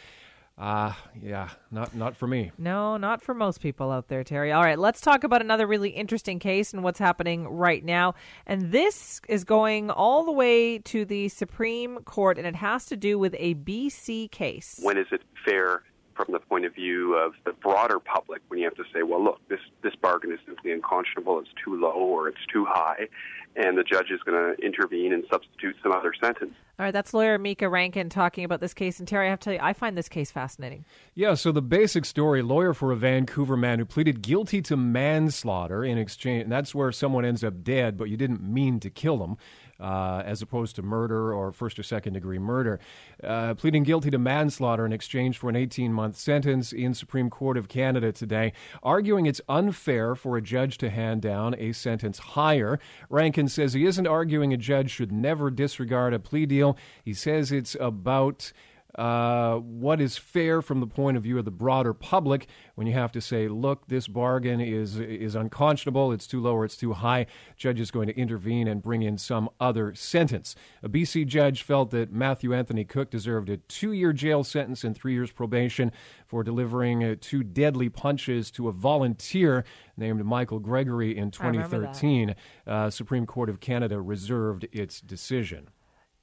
uh, 0.57 0.93
yeah, 1.21 1.49
not 1.69 1.93
not 1.95 2.15
for 2.15 2.27
me. 2.27 2.51
No, 2.57 2.95
not 2.95 3.21
for 3.21 3.33
most 3.33 3.59
people 3.59 3.91
out 3.91 4.07
there, 4.07 4.23
Terry. 4.23 4.53
All 4.53 4.63
right, 4.63 4.79
let's 4.79 5.01
talk 5.01 5.25
about 5.25 5.41
another 5.41 5.67
really 5.67 5.89
interesting 5.89 6.39
case 6.39 6.73
and 6.73 6.81
what's 6.81 6.99
happening 6.99 7.45
right 7.47 7.83
now. 7.83 8.15
And 8.45 8.71
this 8.71 9.19
is 9.27 9.43
going 9.43 9.89
all 9.89 10.23
the 10.23 10.31
way 10.31 10.79
to 10.79 11.03
the 11.03 11.27
Supreme 11.27 11.97
Court, 12.05 12.37
and 12.37 12.47
it 12.47 12.55
has 12.55 12.85
to 12.85 12.95
do 12.95 13.19
with 13.19 13.35
a 13.37 13.55
BC 13.55 14.31
case. 14.31 14.79
when 14.81 14.97
is 14.97 15.07
it 15.11 15.23
fair 15.45 15.83
from 16.15 16.27
the 16.31 16.39
point 16.39 16.65
of 16.65 16.73
view 16.73 17.15
of 17.15 17.33
the 17.45 17.51
broader 17.51 17.99
public 17.99 18.41
when 18.47 18.59
you 18.59 18.65
have 18.65 18.75
to 18.75 18.83
say, 18.93 19.03
well, 19.03 19.23
look, 19.23 19.39
this, 19.49 19.59
this 19.83 19.93
bargain 20.01 20.31
is 20.31 20.39
simply 20.45 20.71
unconscionable, 20.71 21.39
it's 21.39 21.49
too 21.63 21.79
low 21.79 21.91
or 21.91 22.27
it's 22.27 22.45
too 22.51 22.65
high, 22.65 23.07
and 23.55 23.77
the 23.77 23.83
judge 23.83 24.11
is 24.11 24.21
going 24.21 24.37
to 24.37 24.65
intervene 24.65 25.13
and 25.13 25.23
substitute 25.29 25.75
some 25.83 25.91
other 25.91 26.13
sentence. 26.21 26.53
All 26.77 26.85
right, 26.85 26.91
that's 26.91 27.13
lawyer 27.13 27.37
Micah 27.37 27.69
Rankin 27.69 28.09
talking 28.09 28.43
about 28.43 28.59
this 28.59 28.73
case. 28.73 28.99
And 28.99 29.07
Terry, 29.07 29.27
I 29.27 29.29
have 29.29 29.39
to 29.41 29.45
tell 29.45 29.53
you, 29.53 29.59
I 29.61 29.73
find 29.73 29.97
this 29.97 30.09
case 30.09 30.29
fascinating. 30.29 30.83
Yeah, 31.13 31.35
so 31.35 31.51
the 31.51 31.61
basic 31.61 32.03
story 32.05 32.41
lawyer 32.41 32.73
for 32.73 32.91
a 32.91 32.97
Vancouver 32.97 33.55
man 33.55 33.79
who 33.79 33.85
pleaded 33.85 34.21
guilty 34.21 34.61
to 34.63 34.75
manslaughter 34.75 35.85
in 35.85 35.97
exchange, 35.97 36.43
and 36.43 36.51
that's 36.51 36.75
where 36.75 36.91
someone 36.91 37.23
ends 37.23 37.43
up 37.43 37.63
dead, 37.63 37.97
but 37.97 38.09
you 38.09 38.17
didn't 38.17 38.41
mean 38.41 38.79
to 38.81 38.89
kill 38.89 39.17
them, 39.17 39.37
uh, 39.79 40.23
as 40.25 40.41
opposed 40.41 40.75
to 40.75 40.81
murder 40.81 41.33
or 41.33 41.51
first 41.51 41.77
or 41.79 41.83
second 41.83 42.13
degree 42.13 42.39
murder. 42.39 42.79
Uh, 43.23 43.53
pleading 43.53 43.83
guilty 43.83 44.09
to 44.09 44.17
manslaughter 44.17 44.85
in 44.85 44.93
exchange 44.93 45.37
for 45.37 45.49
an 45.49 45.55
18 45.55 45.91
month 45.91 46.17
sentence 46.17 46.71
in 46.71 46.93
Supreme 46.93 47.29
Court 47.29 47.57
of 47.57 47.67
Canada 47.67 48.11
today, 48.11 48.53
arguing 48.83 49.25
it's 49.25 49.41
unfair 49.49 50.15
for 50.15 50.37
a 50.37 50.41
judge 50.41 50.77
to 50.79 50.89
hand 50.89 51.21
down 51.21 51.55
a 51.57 51.71
sentence 51.71 52.19
higher. 52.19 52.79
Rankin 53.09 53.47
says 53.47 53.73
he 53.73 53.85
isn't 53.85 54.07
arguing 54.07 54.53
a 54.53 54.57
judge 54.57 54.91
should 54.91 55.11
never 55.11 55.49
disregard 55.49 56.13
a 56.13 56.19
plea 56.19 56.45
deal. 56.45 56.77
He 57.03 57.13
says 57.13 57.51
it's 57.51 57.75
about 57.79 58.51
uh, 58.97 59.57
what 59.57 59.99
is 59.99 60.17
fair 60.17 60.61
from 60.61 60.79
the 60.79 60.87
point 60.87 61.17
of 61.17 61.23
view 61.23 61.37
of 61.37 61.45
the 61.45 61.51
broader 61.51 61.93
public 61.93 62.47
when 62.75 62.87
you 62.87 62.93
have 62.93 63.11
to 63.11 63.21
say, 63.21 63.47
look, 63.47 63.87
this 63.87 64.07
bargain 64.07 64.61
is 64.61 64.99
is 64.99 65.35
unconscionable, 65.35 66.11
it's 66.11 66.27
too 66.27 66.41
low 66.41 66.55
or 66.55 66.65
it's 66.65 66.77
too 66.77 66.93
high. 66.93 67.25
Judge 67.57 67.79
is 67.79 67.91
going 67.91 68.07
to 68.07 68.17
intervene 68.17 68.67
and 68.67 68.81
bring 68.81 69.01
in 69.01 69.17
some 69.17 69.49
other 69.59 69.93
sentence. 69.95 70.55
A 70.81 70.89
BC 70.89 71.27
judge 71.27 71.63
felt 71.63 71.91
that 71.91 72.11
Matthew 72.11 72.53
Anthony 72.53 72.85
Cook 72.85 73.09
deserved 73.09 73.49
a 73.49 73.57
two 73.57 73.91
year 73.91 74.13
jail 74.13 74.43
sentence 74.43 74.83
and 74.83 74.95
three 74.95 75.13
years 75.13 75.31
probation 75.31 75.91
for 76.25 76.43
delivering 76.43 77.03
uh, 77.03 77.15
two 77.19 77.43
deadly 77.43 77.89
punches 77.89 78.49
to 78.51 78.67
a 78.69 78.71
volunteer 78.71 79.65
named 79.97 80.23
Michael 80.23 80.59
Gregory 80.59 81.17
in 81.17 81.31
I 81.39 81.47
remember 81.47 81.81
that. 81.81 81.93
2013. 81.93 82.35
Uh, 82.65 82.89
Supreme 82.89 83.25
Court 83.25 83.49
of 83.49 83.59
Canada 83.59 83.99
reserved 83.99 84.67
its 84.71 85.01
decision. 85.01 85.69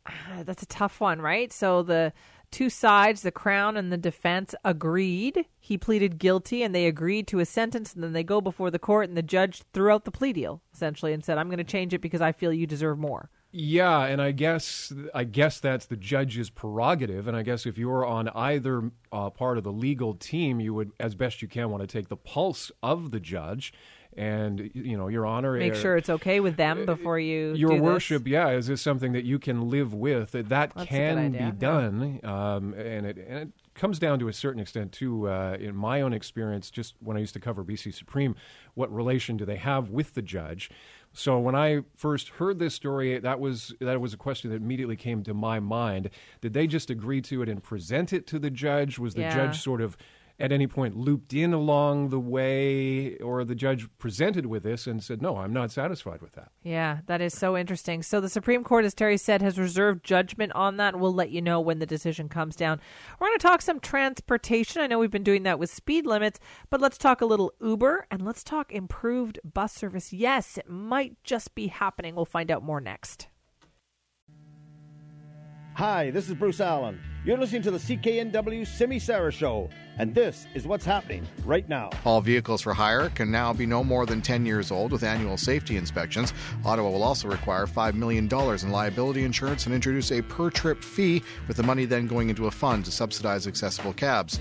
that's 0.45 0.63
a 0.63 0.67
tough 0.67 1.01
one, 1.01 1.21
right? 1.21 1.53
So 1.53 1.83
the 1.83 2.13
two 2.53 2.71
sides, 2.71 3.23
the 3.23 3.33
Crown 3.33 3.77
and 3.77 3.91
the 3.91 3.97
defense, 3.97 4.55
agreed. 4.65 5.47
He 5.59 5.77
pleaded 5.77 6.19
guilty 6.19 6.63
and 6.63 6.75
they 6.75 6.87
agreed 6.87 7.27
to 7.29 7.41
a 7.41 7.45
sentence. 7.47 7.95
And 7.95 8.05
then 8.05 8.13
they 8.13 8.23
go 8.23 8.41
before 8.41 8.71
the 8.71 8.79
court 8.79 9.09
and 9.09 9.17
the 9.17 9.23
judge 9.23 9.63
threw 9.73 9.91
out 9.91 10.05
the 10.05 10.11
plea 10.13 10.33
deal, 10.33 10.63
essentially, 10.73 11.13
and 11.13 11.25
said, 11.25 11.39
I'm 11.39 11.49
going 11.49 11.59
to 11.59 11.65
change 11.65 11.93
it 11.93 12.01
because 12.01 12.21
I 12.21 12.33
feel 12.33 12.53
you 12.53 12.67
deserve 12.67 12.99
more. 12.99 13.31
Yeah, 13.55 14.07
and 14.07 14.23
I 14.23 14.31
guess 14.31 14.95
I 15.13 15.25
guess 15.25 15.61
that's 15.61 15.85
the 15.85 15.97
judge's 15.97 16.49
prerogative, 16.49 17.29
and 17.29 17.37
I 17.37 17.43
guess 17.43 17.67
if 17.67 17.77
you're 17.77 18.07
on 18.07 18.31
either 18.31 18.91
uh, 19.13 19.29
part 19.29 19.59
of 19.59 19.65
the 19.65 19.73
legal 19.73 20.15
team, 20.15 20.59
you 20.59 20.73
would, 20.73 20.93
as 20.99 21.15
best 21.15 21.43
you 21.43 21.49
can, 21.49 21.69
want 21.69 21.83
to 21.83 21.87
take 21.87 22.09
the 22.09 22.17
pulse 22.17 22.73
of 22.83 23.11
the 23.11 23.21
judge 23.21 23.75
and 24.17 24.71
you 24.75 24.97
know 24.97 25.09
your 25.09 25.25
honor 25.25 25.57
make 25.57 25.75
sure 25.75 25.97
it's 25.97 26.11
okay 26.11 26.41
with 26.41 26.57
them 26.57 26.85
before 26.85 27.19
you 27.19 27.55
your 27.55 27.81
worship 27.81 28.27
yeah 28.27 28.51
is 28.51 28.67
this 28.67 28.83
something 28.83 29.13
that 29.13 29.25
you 29.25 29.39
can 29.39 29.71
live 29.71 29.95
with 29.95 30.33
that 30.33 30.49
that 30.49 30.73
That's 30.75 30.89
can 30.89 31.33
be 31.33 31.51
done 31.53 32.21
um, 32.25 32.75
and 32.75 33.07
it 33.07 33.17
and 33.17 33.39
it 33.39 33.49
comes 33.75 33.99
down 33.99 34.19
to 34.19 34.29
a 34.29 34.33
certain 34.33 34.61
extent 34.61 34.93
too 34.93 35.29
uh, 35.29 35.57
in 35.59 35.75
my 35.75 36.03
own 36.03 36.13
experience 36.13 36.71
just 36.71 36.95
when 37.01 37.17
i 37.17 37.21
used 37.21 37.35
to 37.35 37.41
cover 37.41 37.65
bc 37.65 37.95
supreme 37.95 38.35
what 38.75 38.93
relation 38.95 39.37
do 39.37 39.45
they 39.45 39.57
have 39.57 39.91
with 39.91 40.15
the 40.15 40.23
judge 40.23 40.71
so 41.15 41.39
when 41.39 41.55
I 41.55 41.83
first 41.95 42.31
heard 42.31 42.59
this 42.59 42.75
story, 42.75 43.19
that 43.19 43.39
was 43.39 43.75
that 43.81 44.01
was 44.01 44.15
a 44.15 44.17
question 44.17 44.51
that 44.51 44.57
immediately 44.57 44.97
came 44.97 45.23
to 45.25 45.35
my 45.35 45.61
mind. 45.61 46.09
Did 46.41 46.55
they 46.55 46.67
just 46.67 46.89
agree 46.89 47.21
to 47.23 47.43
it 47.43 47.49
and 47.51 47.63
present 47.63 48.13
it 48.15 48.27
to 48.29 48.39
the 48.39 48.51
judge? 48.51 48.99
Was 48.99 49.15
the 49.15 49.23
Yeah. 49.23 49.35
judge 49.35 49.61
sort 49.61 49.83
of 49.83 49.97
at 50.43 50.51
any 50.51 50.67
point 50.67 50.97
looped 50.97 51.33
in 51.33 51.53
along 51.53 52.09
the 52.09 52.19
way, 52.19 53.15
or 53.19 53.45
the 53.45 53.55
judge 53.55 53.87
presented 53.99 54.45
with 54.45 54.65
this 54.65 54.89
and 54.89 55.03
said, 55.03 55.23
"No, 55.23 55.37
I'm 55.37 55.53
not 55.53 55.71
satisfied 55.71 56.21
with 56.21 56.33
that." 56.33 56.51
Yeah, 56.65 56.99
that 57.07 57.21
is 57.21 57.33
so 57.33 57.57
interesting. 57.57 58.03
So 58.03 58.21
the 58.21 58.29
Supreme 58.29 58.65
Court, 58.65 58.85
as 58.85 58.93
Terry 58.93 59.17
said, 59.17 59.41
has 59.41 59.57
reserved 59.57 60.05
judgment 60.05 60.51
on 60.53 60.79
that. 60.79 60.99
We'll 60.99 61.15
let 61.15 61.31
you 61.31 61.41
know 61.41 61.61
when 61.61 61.79
the 61.79 61.87
decision 61.87 62.29
comes 62.29 62.57
down. 62.57 62.81
We're 63.21 63.29
going 63.29 63.39
to 63.39 63.47
talk 63.47 63.63
some 63.63 63.79
transportation. 63.79 64.83
I 64.83 64.89
know 64.89 64.99
we've 64.99 65.13
been 65.13 65.23
doing 65.23 65.45
that 65.45 65.61
with 65.61 65.73
speed 65.73 66.07
limits, 66.07 66.41
but 66.71 66.81
let's 66.81 66.99
talk 66.99 67.21
a 67.21 67.27
little 67.27 67.53
Uber 67.61 68.09
and 68.11 68.25
let's 68.25 68.43
talk 68.43 68.73
improved 68.73 69.39
bus 69.45 69.73
service. 69.73 70.13
Yes, 70.13 70.59
it 70.59 70.69
might 70.69 71.17
just 71.23 71.55
be 71.55 71.69
happening. 71.69 72.17
We'll 72.17 72.25
find 72.25 72.51
out 72.51 72.65
more 72.65 72.81
next. 72.81 73.29
Hi, 75.75 76.11
this 76.11 76.29
is 76.29 76.35
Bruce 76.35 76.61
Allen. 76.61 77.01
You're 77.25 77.39
listening 77.39 77.63
to 77.63 77.71
the 77.71 77.79
CKNW 77.79 78.67
Simi 78.67 78.99
Sara 78.99 79.31
Show, 79.31 79.71
and 79.97 80.13
this 80.13 80.49
is 80.55 80.67
what's 80.67 80.85
happening 80.85 81.25
right 81.45 81.69
now. 81.69 81.91
All 82.05 82.21
vehicles 82.21 82.63
for 82.63 82.75
hire 82.75 83.11
can 83.11 83.31
now 83.31 83.53
be 83.53 83.65
no 83.65 83.85
more 83.85 84.07
than 84.07 84.21
10 84.21 84.45
years 84.45 84.73
old 84.73 84.91
with 84.91 85.05
annual 85.05 85.37
safety 85.37 85.77
inspections. 85.77 86.35
Ottawa 86.65 86.91
will 86.91 87.05
also 87.05 87.29
require 87.29 87.69
$5 87.69 87.95
million 87.95 88.29
in 88.29 88.73
liability 88.73 89.23
insurance 89.23 89.67
and 89.67 89.75
introduce 89.75 90.11
a 90.11 90.21
per 90.23 90.51
trip 90.51 90.83
fee, 90.83 91.23
with 91.47 91.57
the 91.57 91.63
money 91.63 91.85
then 91.85 92.09
going 92.09 92.29
into 92.29 92.49
a 92.49 92.51
fund 92.51 92.85
to 92.87 92.91
subsidize 92.91 93.47
accessible 93.47 93.93
cabs. 93.93 94.41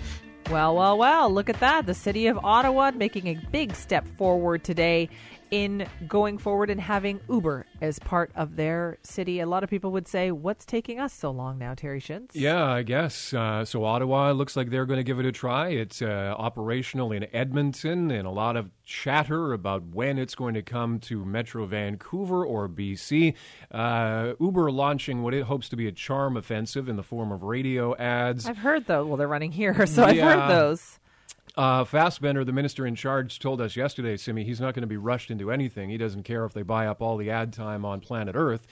Well, 0.50 0.76
well, 0.76 0.98
well, 0.98 1.32
look 1.32 1.52
at 1.52 1.60
that. 1.60 1.86
The 1.86 1.94
city 1.94 2.26
of 2.26 2.40
Ottawa 2.40 2.90
making 2.96 3.28
a 3.28 3.36
big 3.52 3.76
step 3.76 4.08
forward 4.18 4.64
today 4.64 5.08
in 5.52 5.86
going 6.08 6.38
forward 6.38 6.70
and 6.70 6.80
having 6.80 7.20
Uber 7.30 7.66
as 7.82 8.00
part 8.00 8.32
of 8.36 8.56
their 8.56 8.98
city. 9.04 9.42
A 9.42 9.46
lot 9.46 9.64
of 9.64 9.70
people 9.70 9.92
would 9.92 10.08
say, 10.08 10.32
What's 10.32 10.66
taking 10.66 11.00
us 11.00 11.14
so 11.14 11.30
long 11.30 11.58
now, 11.60 11.74
Terry 11.74 12.00
Shintz? 12.00 12.32
Yeah, 12.34 12.64
I 12.66 12.84
guess. 12.84 13.34
Uh, 13.34 13.66
so 13.66 13.84
Ottawa 13.84 14.32
looks 14.32 14.56
like 14.56 14.70
they're 14.70 14.86
going 14.86 15.00
to 15.00 15.04
give 15.04 15.20
it 15.20 15.26
a 15.26 15.32
try. 15.32 15.70
It's 15.70 16.02
uh, 16.02 16.34
operational 16.38 17.12
in 17.12 17.28
Edmonton, 17.34 18.10
and 18.12 18.26
a 18.26 18.32
lot 18.32 18.56
of 18.56 18.72
chatter 18.86 19.54
about 19.54 19.84
when 19.84 20.18
it's 20.18 20.36
going 20.36 20.54
to 20.54 20.62
come 20.62 21.00
to 21.00 21.26
Metro 21.26 21.66
Vancouver 21.66 22.46
or 22.46 22.68
BC. 22.70 23.34
Uh, 23.70 24.34
Uber 24.40 24.72
launching 24.72 25.22
what 25.22 25.34
it 25.34 25.44
hopes 25.44 25.70
to 25.70 25.76
be 25.76 25.88
a 25.88 25.92
charm 25.92 26.38
offensive 26.38 26.88
in 26.88 26.96
the 26.96 27.04
form 27.04 27.32
of 27.32 27.44
radio 27.44 27.96
ads. 27.98 28.48
I've 28.48 28.58
heard 28.58 28.86
those. 28.86 29.08
Well, 29.08 29.18
they're 29.18 29.28
running 29.28 29.52
here, 29.52 29.86
so 29.86 30.04
I've 30.04 30.18
heard 30.18 30.50
those. 30.50 31.00
Uh, 31.58 31.84
Fassbender, 31.84 32.46
the 32.46 32.54
minister 32.54 32.86
in 32.86 32.96
charge, 32.96 33.40
told 33.40 33.60
us 33.60 33.76
yesterday, 33.76 34.16
Simi, 34.16 34.44
he's 34.44 34.62
not 34.62 34.74
going 34.74 34.84
to 34.84 34.88
be 34.88 34.98
rushed 34.98 35.30
into 35.32 35.52
anything. 35.52 35.90
He 35.90 35.98
doesn't 35.98 36.24
care 36.24 36.46
if 36.46 36.54
they 36.54 36.62
buy 36.62 36.88
up 36.88 37.02
all 37.02 37.18
the 37.18 37.30
ad 37.30 37.52
time 37.52 37.84
on 37.86 38.00
planet 38.00 38.36
Earth. 38.36 38.66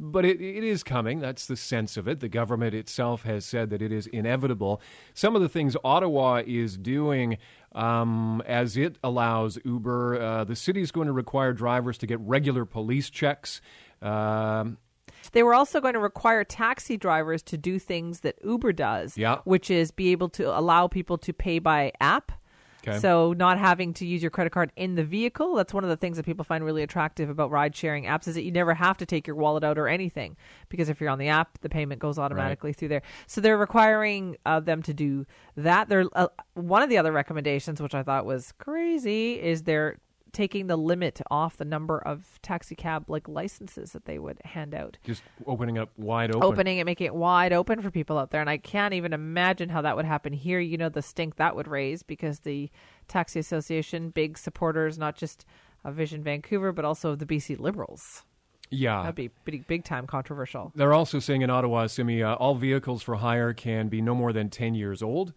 But 0.00 0.24
it, 0.24 0.40
it 0.40 0.62
is 0.62 0.84
coming. 0.84 1.18
That's 1.18 1.46
the 1.46 1.56
sense 1.56 1.96
of 1.96 2.06
it. 2.06 2.20
The 2.20 2.28
government 2.28 2.72
itself 2.72 3.24
has 3.24 3.44
said 3.44 3.70
that 3.70 3.82
it 3.82 3.90
is 3.90 4.06
inevitable. 4.06 4.80
Some 5.14 5.34
of 5.34 5.42
the 5.42 5.48
things 5.48 5.76
Ottawa 5.82 6.42
is 6.46 6.76
doing 6.76 7.38
um, 7.72 8.42
as 8.46 8.76
it 8.76 8.96
allows 9.02 9.58
Uber, 9.64 10.22
uh, 10.22 10.44
the 10.44 10.54
city 10.54 10.82
is 10.82 10.92
going 10.92 11.08
to 11.08 11.12
require 11.12 11.52
drivers 11.52 11.98
to 11.98 12.06
get 12.06 12.20
regular 12.20 12.64
police 12.64 13.10
checks. 13.10 13.60
Um, 14.00 14.78
They 15.32 15.42
were 15.42 15.54
also 15.54 15.80
going 15.80 15.94
to 15.94 16.00
require 16.00 16.44
taxi 16.44 16.96
drivers 16.96 17.42
to 17.44 17.56
do 17.58 17.78
things 17.78 18.20
that 18.20 18.36
Uber 18.44 18.72
does, 18.72 19.16
Yeah. 19.18 19.38
which 19.44 19.70
is 19.70 19.90
be 19.90 20.12
able 20.12 20.28
to 20.30 20.56
allow 20.58 20.88
people 20.88 21.18
to 21.18 21.32
pay 21.32 21.58
by 21.58 21.92
app. 22.00 22.32
Okay. 22.86 22.98
So 23.00 23.32
not 23.32 23.58
having 23.58 23.92
to 23.94 24.06
use 24.06 24.22
your 24.22 24.30
credit 24.30 24.50
card 24.50 24.70
in 24.76 24.94
the 24.94 25.02
vehicle. 25.02 25.56
That's 25.56 25.74
one 25.74 25.82
of 25.82 25.90
the 25.90 25.96
things 25.96 26.16
that 26.16 26.24
people 26.24 26.44
find 26.44 26.64
really 26.64 26.84
attractive 26.84 27.28
about 27.28 27.50
ride 27.50 27.74
sharing 27.74 28.04
apps 28.04 28.28
is 28.28 28.36
that 28.36 28.44
you 28.44 28.52
never 28.52 28.72
have 28.72 28.96
to 28.98 29.04
take 29.04 29.26
your 29.26 29.34
wallet 29.34 29.64
out 29.64 29.78
or 29.78 29.88
anything 29.88 30.36
because 30.68 30.88
if 30.88 31.00
you're 31.00 31.10
on 31.10 31.18
the 31.18 31.26
app, 31.28 31.58
the 31.60 31.68
payment 31.68 32.00
goes 32.00 32.20
automatically 32.20 32.72
through 32.72 32.88
there. 32.88 33.02
So 33.26 33.40
they're 33.40 33.58
requiring 33.58 34.36
uh, 34.46 34.60
them 34.60 34.82
to 34.84 34.94
do 34.94 35.26
that. 35.56 35.88
They're 35.88 36.04
uh, 36.14 36.28
one 36.54 36.82
of 36.82 36.88
the 36.88 36.98
other 36.98 37.10
recommendations, 37.12 37.82
which 37.82 37.96
I 37.96 38.04
thought 38.04 38.24
was 38.24 38.52
crazy, 38.58 39.40
is 39.42 39.64
they're 39.64 39.98
taking 40.38 40.68
the 40.68 40.76
limit 40.76 41.20
off 41.32 41.56
the 41.56 41.64
number 41.64 41.98
of 41.98 42.38
taxi 42.42 42.76
cab 42.76 43.10
like 43.10 43.26
licenses 43.26 43.90
that 43.90 44.04
they 44.04 44.20
would 44.20 44.40
hand 44.44 44.72
out 44.72 44.96
just 45.02 45.20
opening 45.48 45.76
up 45.78 45.90
wide 45.96 46.30
open. 46.30 46.44
opening 46.44 46.78
it, 46.78 46.84
making 46.84 47.08
it 47.08 47.14
wide 47.14 47.52
open 47.52 47.82
for 47.82 47.90
people 47.90 48.16
out 48.16 48.30
there. 48.30 48.40
And 48.40 48.48
I 48.48 48.56
can't 48.56 48.94
even 48.94 49.12
imagine 49.12 49.68
how 49.68 49.82
that 49.82 49.96
would 49.96 50.04
happen 50.04 50.32
here. 50.32 50.60
You 50.60 50.76
know, 50.76 50.90
the 50.90 51.02
stink 51.02 51.34
that 51.38 51.56
would 51.56 51.66
raise 51.66 52.04
because 52.04 52.38
the 52.40 52.70
Taxi 53.08 53.40
Association, 53.40 54.10
big 54.10 54.38
supporters, 54.38 54.96
not 54.96 55.16
just 55.16 55.44
of 55.84 55.96
Vision 55.96 56.22
Vancouver, 56.22 56.70
but 56.70 56.84
also 56.84 57.10
of 57.10 57.18
the 57.18 57.26
BC 57.26 57.58
Liberals. 57.58 58.22
Yeah. 58.70 59.02
That'd 59.02 59.16
be 59.16 59.30
big, 59.44 59.66
big 59.66 59.82
time 59.82 60.06
controversial. 60.06 60.70
They're 60.76 60.94
also 60.94 61.18
saying 61.18 61.42
in 61.42 61.50
Ottawa, 61.50 61.88
Simi, 61.88 62.22
uh, 62.22 62.36
all 62.36 62.54
vehicles 62.54 63.02
for 63.02 63.16
hire 63.16 63.52
can 63.54 63.88
be 63.88 64.00
no 64.00 64.14
more 64.14 64.32
than 64.32 64.50
10 64.50 64.76
years 64.76 65.02
old, 65.02 65.32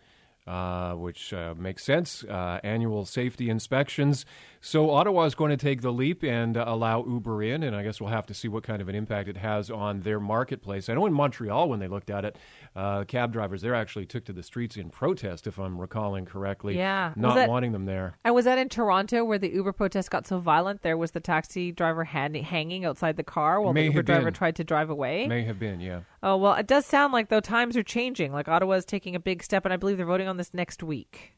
uh, 0.46 0.94
which 0.94 1.34
uh, 1.34 1.56
makes 1.58 1.84
sense. 1.84 2.24
Uh, 2.24 2.60
annual 2.64 3.06
safety 3.06 3.50
inspections. 3.50 4.28
So 4.64 4.92
Ottawa 4.92 5.24
is 5.24 5.34
going 5.34 5.50
to 5.50 5.58
take 5.58 5.82
the 5.82 5.92
leap 5.92 6.24
and 6.24 6.56
uh, 6.56 6.64
allow 6.68 7.04
Uber 7.04 7.42
in, 7.42 7.64
and 7.64 7.76
I 7.76 7.82
guess 7.82 8.00
we'll 8.00 8.12
have 8.12 8.28
to 8.28 8.34
see 8.36 8.48
what 8.48 8.62
kind 8.62 8.80
of 8.80 8.90
an 8.90 8.94
impact 8.96 9.28
it 9.28 9.38
has 9.38 9.72
on 9.72 10.02
their 10.02 10.20
marketplace. 10.20 10.88
I 10.88 10.94
know 10.94 11.08
in 11.08 11.14
Montreal, 11.14 11.68
when 11.68 11.80
they 11.80 11.88
looked 11.88 12.12
at 12.12 12.26
it, 12.26 12.38
uh, 12.76 13.04
cab 13.06 13.34
drivers 13.34 13.64
there 13.64 13.74
actually 13.74 14.06
took 14.06 14.24
to 14.26 14.34
the 14.34 14.44
streets 14.44 14.78
in 14.78 14.92
protest, 14.92 15.48
if 15.48 15.58
I'm 15.58 15.80
recalling 15.82 16.26
correctly. 16.26 16.78
Yeah. 16.78 17.12
Not 17.16 17.34
that- 17.36 17.50
wanting 17.50 17.72
them 17.72 17.86
there. 17.86 18.18
And 18.24 18.36
was 18.36 18.46
that 18.46 18.60
in 18.60 18.70
Toronto 18.70 19.24
where 19.26 19.40
the 19.40 19.50
Uber 19.52 19.74
protest 19.74 20.12
got 20.12 20.28
so 20.28 20.38
violent? 20.38 20.84
There 20.84 20.96
was 20.96 21.10
the 21.10 21.20
taxi 21.22 21.72
driver 21.72 22.04
hand- 22.04 22.38
hanging 22.38 22.86
outside 22.86 23.18
the 23.18 23.24
car 23.24 23.60
while 23.60 23.74
May 23.74 23.88
the 23.88 23.94
Uber 23.94 24.04
driver 24.04 24.26
been. 24.26 24.34
tried 24.36 24.56
to 24.58 24.64
drive 24.64 24.92
away. 24.92 25.26
May 25.26 25.44
have 25.44 25.58
been, 25.58 25.80
yeah. 25.80 26.02
Oh, 26.22 26.38
well, 26.38 26.54
it 26.54 26.68
does 26.68 26.86
sound 26.86 27.14
like, 27.14 27.30
though, 27.30 27.40
times 27.40 27.76
are 27.76 27.84
changing. 27.84 28.32
Like 28.32 28.48
Ottawa 28.48 28.74
is 28.76 28.86
taking 28.86 29.16
a 29.16 29.20
big 29.20 29.42
step, 29.42 29.66
and 29.66 29.74
I 29.74 29.78
believe 29.78 29.98
they're 29.98 30.06
voting 30.06 30.28
on 30.28 30.38
this 30.38 30.54
next 30.54 30.84
week. 30.84 31.34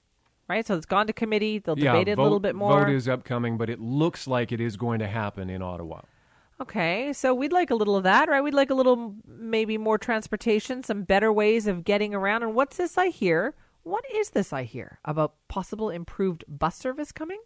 Right? 0.50 0.66
So 0.66 0.76
it's 0.76 0.86
gone 0.86 1.08
to 1.08 1.14
committee. 1.14 1.60
They'll 1.60 1.80
yeah, 1.80 1.94
debate 1.94 2.10
it 2.10 2.16
vote, 2.16 2.22
a 2.22 2.24
little 2.24 2.40
bit 2.40 2.56
more. 2.56 2.86
Vote 2.86 2.94
is 2.94 3.08
upcoming, 3.08 3.58
but 3.58 3.70
it 3.70 3.80
looks 3.80 4.28
like 4.28 4.52
it 4.52 4.60
is 4.60 4.76
going 4.78 5.00
to 5.00 5.08
happen 5.08 5.50
in 5.50 5.62
Ottawa. 5.62 6.02
Okay, 6.62 7.12
so 7.14 7.34
we'd 7.34 7.52
like 7.52 7.72
a 7.72 7.76
little 7.76 7.96
of 7.96 8.04
that, 8.04 8.30
right? 8.30 8.42
We'd 8.42 8.54
like 8.54 8.70
a 8.70 8.76
little, 8.76 9.16
maybe 9.28 9.78
more 9.78 9.98
transportation, 9.98 10.84
some 10.84 11.04
better 11.04 11.34
ways 11.34 11.66
of 11.68 11.84
getting 11.84 12.14
around. 12.14 12.44
And 12.44 12.54
what's 12.56 12.78
this 12.78 12.98
I 12.98 13.08
hear? 13.08 13.56
What 13.84 14.06
is 14.14 14.30
this 14.30 14.54
I 14.54 14.64
hear 14.64 15.00
about 15.04 15.34
possible 15.48 15.90
improved 15.90 16.46
bus 16.48 16.78
service 16.78 17.12
coming? 17.12 17.40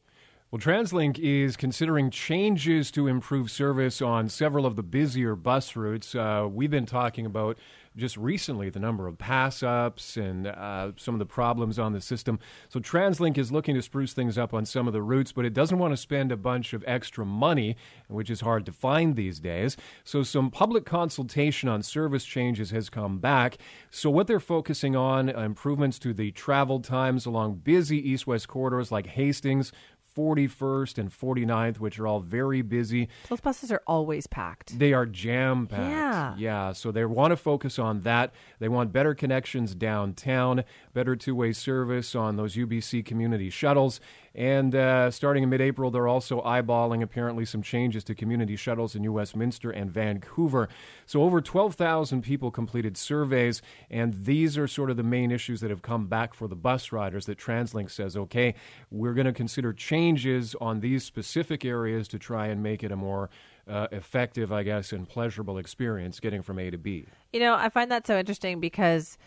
Well, 0.51 0.61
TransLink 0.61 1.19
is 1.19 1.57
considering 1.57 2.09
changes 2.09 2.89
to 2.91 3.07
improve 3.07 3.51
service 3.51 4.01
on 4.01 4.29
several 4.29 4.65
of 4.65 4.75
the 4.75 4.83
busier 4.83 5.35
bus 5.35 5.75
routes. 5.75 6.15
Uh, 6.15 6.47
we've 6.49 6.71
been 6.71 6.85
talking 6.85 7.25
about 7.25 7.57
just 7.97 8.15
recently 8.15 8.69
the 8.69 8.79
number 8.79 9.07
of 9.07 9.17
pass 9.17 9.63
ups 9.63 10.15
and 10.15 10.47
uh, 10.47 10.91
some 10.95 11.15
of 11.15 11.19
the 11.19 11.25
problems 11.25 11.79
on 11.79 11.93
the 11.93 12.01
system. 12.01 12.39
So, 12.69 12.79
TransLink 12.79 13.37
is 13.37 13.51
looking 13.51 13.75
to 13.75 13.81
spruce 13.81 14.13
things 14.13 14.37
up 14.37 14.53
on 14.53 14.65
some 14.65 14.87
of 14.87 14.93
the 14.93 15.01
routes, 15.01 15.31
but 15.31 15.45
it 15.45 15.53
doesn't 15.53 15.79
want 15.79 15.93
to 15.93 15.97
spend 15.97 16.31
a 16.31 16.37
bunch 16.37 16.73
of 16.73 16.83
extra 16.87 17.25
money, 17.25 17.75
which 18.07 18.29
is 18.29 18.41
hard 18.41 18.65
to 18.67 18.71
find 18.71 19.15
these 19.15 19.39
days. 19.39 19.75
So, 20.03 20.23
some 20.23 20.51
public 20.51 20.85
consultation 20.85 21.67
on 21.67 21.81
service 21.81 22.23
changes 22.23 22.71
has 22.71 22.89
come 22.89 23.19
back. 23.19 23.57
So, 23.91 24.09
what 24.09 24.27
they're 24.27 24.39
focusing 24.39 24.95
on 24.95 25.29
improvements 25.29 25.99
to 25.99 26.13
the 26.13 26.31
travel 26.31 26.79
times 26.79 27.25
along 27.25 27.61
busy 27.63 27.97
east 28.09 28.27
west 28.27 28.47
corridors 28.47 28.91
like 28.91 29.07
Hastings. 29.07 29.71
41st 30.17 30.97
and 30.97 31.11
49th, 31.11 31.77
which 31.79 31.99
are 31.99 32.07
all 32.07 32.19
very 32.19 32.61
busy. 32.61 33.07
Those 33.29 33.39
buses 33.41 33.71
are 33.71 33.81
always 33.85 34.25
packed. 34.25 34.79
They 34.79 34.93
are 34.93 35.05
jam 35.05 35.67
packed. 35.67 35.81
Yeah. 35.89 36.35
Yeah. 36.37 36.73
So 36.73 36.91
they 36.91 37.05
want 37.05 37.31
to 37.31 37.37
focus 37.37 37.77
on 37.77 38.01
that. 38.01 38.33
They 38.59 38.67
want 38.67 38.91
better 38.91 39.13
connections 39.13 39.75
downtown, 39.75 40.63
better 40.93 41.15
two 41.15 41.35
way 41.35 41.51
service 41.53 42.15
on 42.15 42.35
those 42.35 42.55
UBC 42.55 43.05
community 43.05 43.49
shuttles. 43.49 43.99
And 44.37 44.75
uh, 44.75 45.09
starting 45.09 45.41
in 45.41 45.49
mid 45.49 45.61
April, 45.61 45.89
they're 45.89 46.07
also 46.07 46.41
eyeballing 46.41 47.01
apparently 47.01 47.43
some 47.43 47.63
changes 47.63 48.03
to 48.03 48.13
community 48.13 48.55
shuttles 48.55 48.95
in 48.95 49.01
New 49.01 49.13
Westminster 49.13 49.71
and 49.71 49.91
Vancouver. 49.91 50.69
So 51.07 51.23
over 51.23 51.41
12,000 51.41 52.21
people 52.21 52.51
completed 52.51 52.97
surveys, 52.97 53.63
and 53.89 54.13
these 54.25 54.55
are 54.55 54.67
sort 54.67 54.91
of 54.91 54.97
the 54.97 55.03
main 55.03 55.31
issues 55.31 55.59
that 55.61 55.71
have 55.71 55.81
come 55.81 56.05
back 56.05 56.35
for 56.35 56.47
the 56.47 56.55
bus 56.55 56.91
riders 56.91 57.25
that 57.25 57.39
TransLink 57.39 57.89
says, 57.89 58.15
okay, 58.15 58.53
we're 58.91 59.15
going 59.15 59.25
to 59.25 59.33
consider 59.33 59.73
changes 59.73 60.55
on 60.61 60.81
these 60.81 61.03
specific 61.03 61.65
areas 61.65 62.07
to 62.09 62.19
try 62.19 62.45
and 62.45 62.61
make 62.61 62.83
it 62.83 62.91
a 62.91 62.95
more 62.95 63.31
uh, 63.67 63.87
effective, 63.91 64.53
I 64.53 64.61
guess, 64.61 64.91
and 64.91 65.09
pleasurable 65.09 65.57
experience 65.57 66.19
getting 66.19 66.43
from 66.43 66.59
A 66.59 66.69
to 66.69 66.77
B. 66.77 67.07
You 67.33 67.39
know, 67.39 67.55
I 67.55 67.69
find 67.69 67.89
that 67.89 68.05
so 68.05 68.17
interesting 68.17 68.59
because 68.59 69.17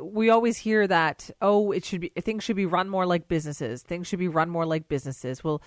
we 0.00 0.30
always 0.30 0.56
hear 0.56 0.86
that 0.86 1.30
oh 1.40 1.72
it 1.72 1.84
should 1.84 2.00
be 2.00 2.12
things 2.20 2.44
should 2.44 2.56
be 2.56 2.66
run 2.66 2.88
more 2.88 3.06
like 3.06 3.28
businesses. 3.28 3.82
Things 3.82 4.06
should 4.06 4.18
be 4.18 4.28
run 4.28 4.50
more 4.50 4.66
like 4.66 4.88
businesses. 4.88 5.42
Well 5.42 5.62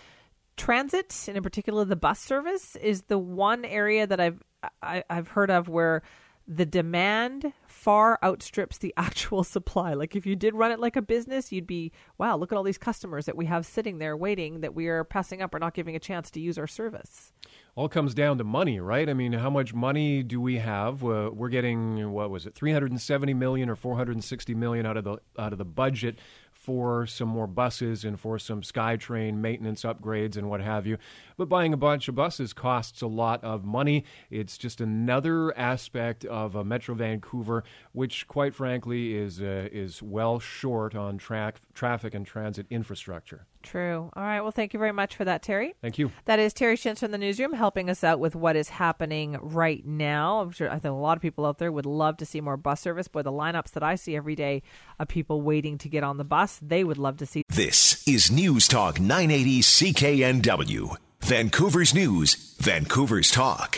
transit 0.57 1.25
and 1.27 1.35
in 1.35 1.43
particular 1.43 1.83
the 1.83 1.95
bus 1.95 2.19
service 2.19 2.75
is 2.77 3.03
the 3.03 3.17
one 3.17 3.65
area 3.65 4.07
that 4.07 4.21
i've 4.21 4.41
I, 4.81 4.95
have 4.95 5.03
i 5.09 5.15
have 5.15 5.27
heard 5.27 5.51
of 5.51 5.67
where 5.67 6.01
the 6.47 6.65
demand 6.65 7.53
far 7.67 8.19
outstrips 8.23 8.77
the 8.77 8.93
actual 8.97 9.43
supply. 9.43 9.93
Like 9.93 10.15
if 10.15 10.25
you 10.25 10.35
did 10.35 10.55
run 10.55 10.71
it 10.71 10.79
like 10.79 10.95
a 10.95 11.01
business, 11.01 11.51
you'd 11.51 11.67
be, 11.67 11.91
wow, 12.17 12.37
look 12.37 12.51
at 12.51 12.57
all 12.57 12.63
these 12.63 12.77
customers 12.77 13.25
that 13.25 13.37
we 13.37 13.45
have 13.45 13.65
sitting 13.65 13.97
there 13.97 14.15
waiting 14.15 14.61
that 14.61 14.73
we 14.73 14.87
are 14.87 15.03
passing 15.03 15.41
up 15.41 15.53
or 15.53 15.59
not 15.59 15.73
giving 15.73 15.95
a 15.95 15.99
chance 15.99 16.29
to 16.31 16.39
use 16.39 16.57
our 16.57 16.67
service. 16.67 17.33
All 17.75 17.89
comes 17.89 18.13
down 18.13 18.37
to 18.37 18.43
money, 18.43 18.79
right? 18.79 19.09
I 19.09 19.13
mean, 19.13 19.33
how 19.33 19.49
much 19.49 19.73
money 19.73 20.23
do 20.23 20.39
we 20.39 20.57
have? 20.57 21.03
Uh, 21.03 21.29
we're 21.33 21.49
getting 21.49 22.11
what 22.11 22.29
was 22.29 22.45
it, 22.45 22.55
370 22.55 23.33
million 23.33 23.69
or 23.69 23.75
460 23.75 24.55
million 24.55 24.85
out 24.85 24.97
of 24.97 25.03
the 25.03 25.17
out 25.37 25.51
of 25.51 25.57
the 25.57 25.65
budget 25.65 26.17
for 26.65 27.05
some 27.05 27.27
more 27.27 27.45
buses 27.45 28.03
and 28.03 28.19
for 28.19 28.39
some 28.39 28.61
SkyTrain 28.61 29.35
maintenance 29.35 29.83
upgrades 29.83 30.35
and 30.35 30.49
what 30.49 30.61
have 30.61 30.87
you. 30.87 30.97
But 31.37 31.49
buying 31.49 31.73
a 31.73 31.77
bunch 31.77 32.07
of 32.07 32.15
buses 32.15 32.53
costs 32.53 33.01
a 33.01 33.07
lot 33.07 33.43
of 33.43 33.65
money. 33.65 34.05
It's 34.29 34.57
just 34.57 34.81
another 34.81 35.57
aspect 35.57 36.25
of 36.25 36.55
a 36.55 36.63
Metro 36.63 36.95
Vancouver, 36.95 37.63
which, 37.91 38.27
quite 38.27 38.53
frankly, 38.55 39.15
is 39.15 39.41
uh, 39.41 39.69
is 39.71 40.01
well 40.01 40.39
short 40.39 40.95
on 40.95 41.17
track 41.17 41.61
traffic 41.73 42.13
and 42.13 42.25
transit 42.25 42.65
infrastructure. 42.69 43.45
True. 43.65 44.11
All 44.15 44.23
right. 44.23 44.41
Well, 44.41 44.51
thank 44.51 44.73
you 44.73 44.79
very 44.79 44.91
much 44.91 45.15
for 45.15 45.25
that, 45.25 45.41
Terry. 45.41 45.73
Thank 45.81 45.97
you. 45.97 46.11
That 46.25 46.37
is 46.37 46.53
Terry 46.53 46.77
Shintz 46.77 46.99
from 46.99 47.11
the 47.11 47.17
newsroom 47.17 47.53
helping 47.53 47.89
us 47.89 48.03
out 48.03 48.19
with 48.19 48.35
what 48.35 48.55
is 48.55 48.69
happening 48.69 49.37
right 49.41 49.83
now. 49.83 50.39
I'm 50.41 50.51
sure 50.51 50.69
I 50.69 50.77
think 50.77 50.93
a 50.93 50.97
lot 50.97 51.17
of 51.17 51.21
people 51.21 51.47
out 51.47 51.57
there 51.57 51.71
would 51.71 51.87
love 51.87 52.17
to 52.17 52.25
see 52.25 52.41
more 52.41 52.57
bus 52.57 52.79
service. 52.79 53.07
Boy, 53.07 53.23
the 53.23 53.31
lineups 53.31 53.71
that 53.71 53.81
I 53.81 53.95
see 53.95 54.15
every 54.15 54.35
day 54.35 54.61
of 54.99 55.07
people 55.07 55.41
waiting 55.41 55.79
to 55.79 55.89
get 55.89 56.03
on 56.03 56.17
the 56.17 56.23
bus, 56.23 56.59
they 56.61 56.83
would 56.83 56.99
love 56.99 57.17
to 57.17 57.25
see. 57.25 57.41
This 57.49 58.07
is 58.07 58.29
News 58.29 58.67
Talk 58.67 58.99
980 58.99 59.61
CKNW, 59.61 60.95
Vancouver's 61.25 61.95
News, 61.95 62.35
Vancouver's 62.59 63.31
Talk. 63.31 63.73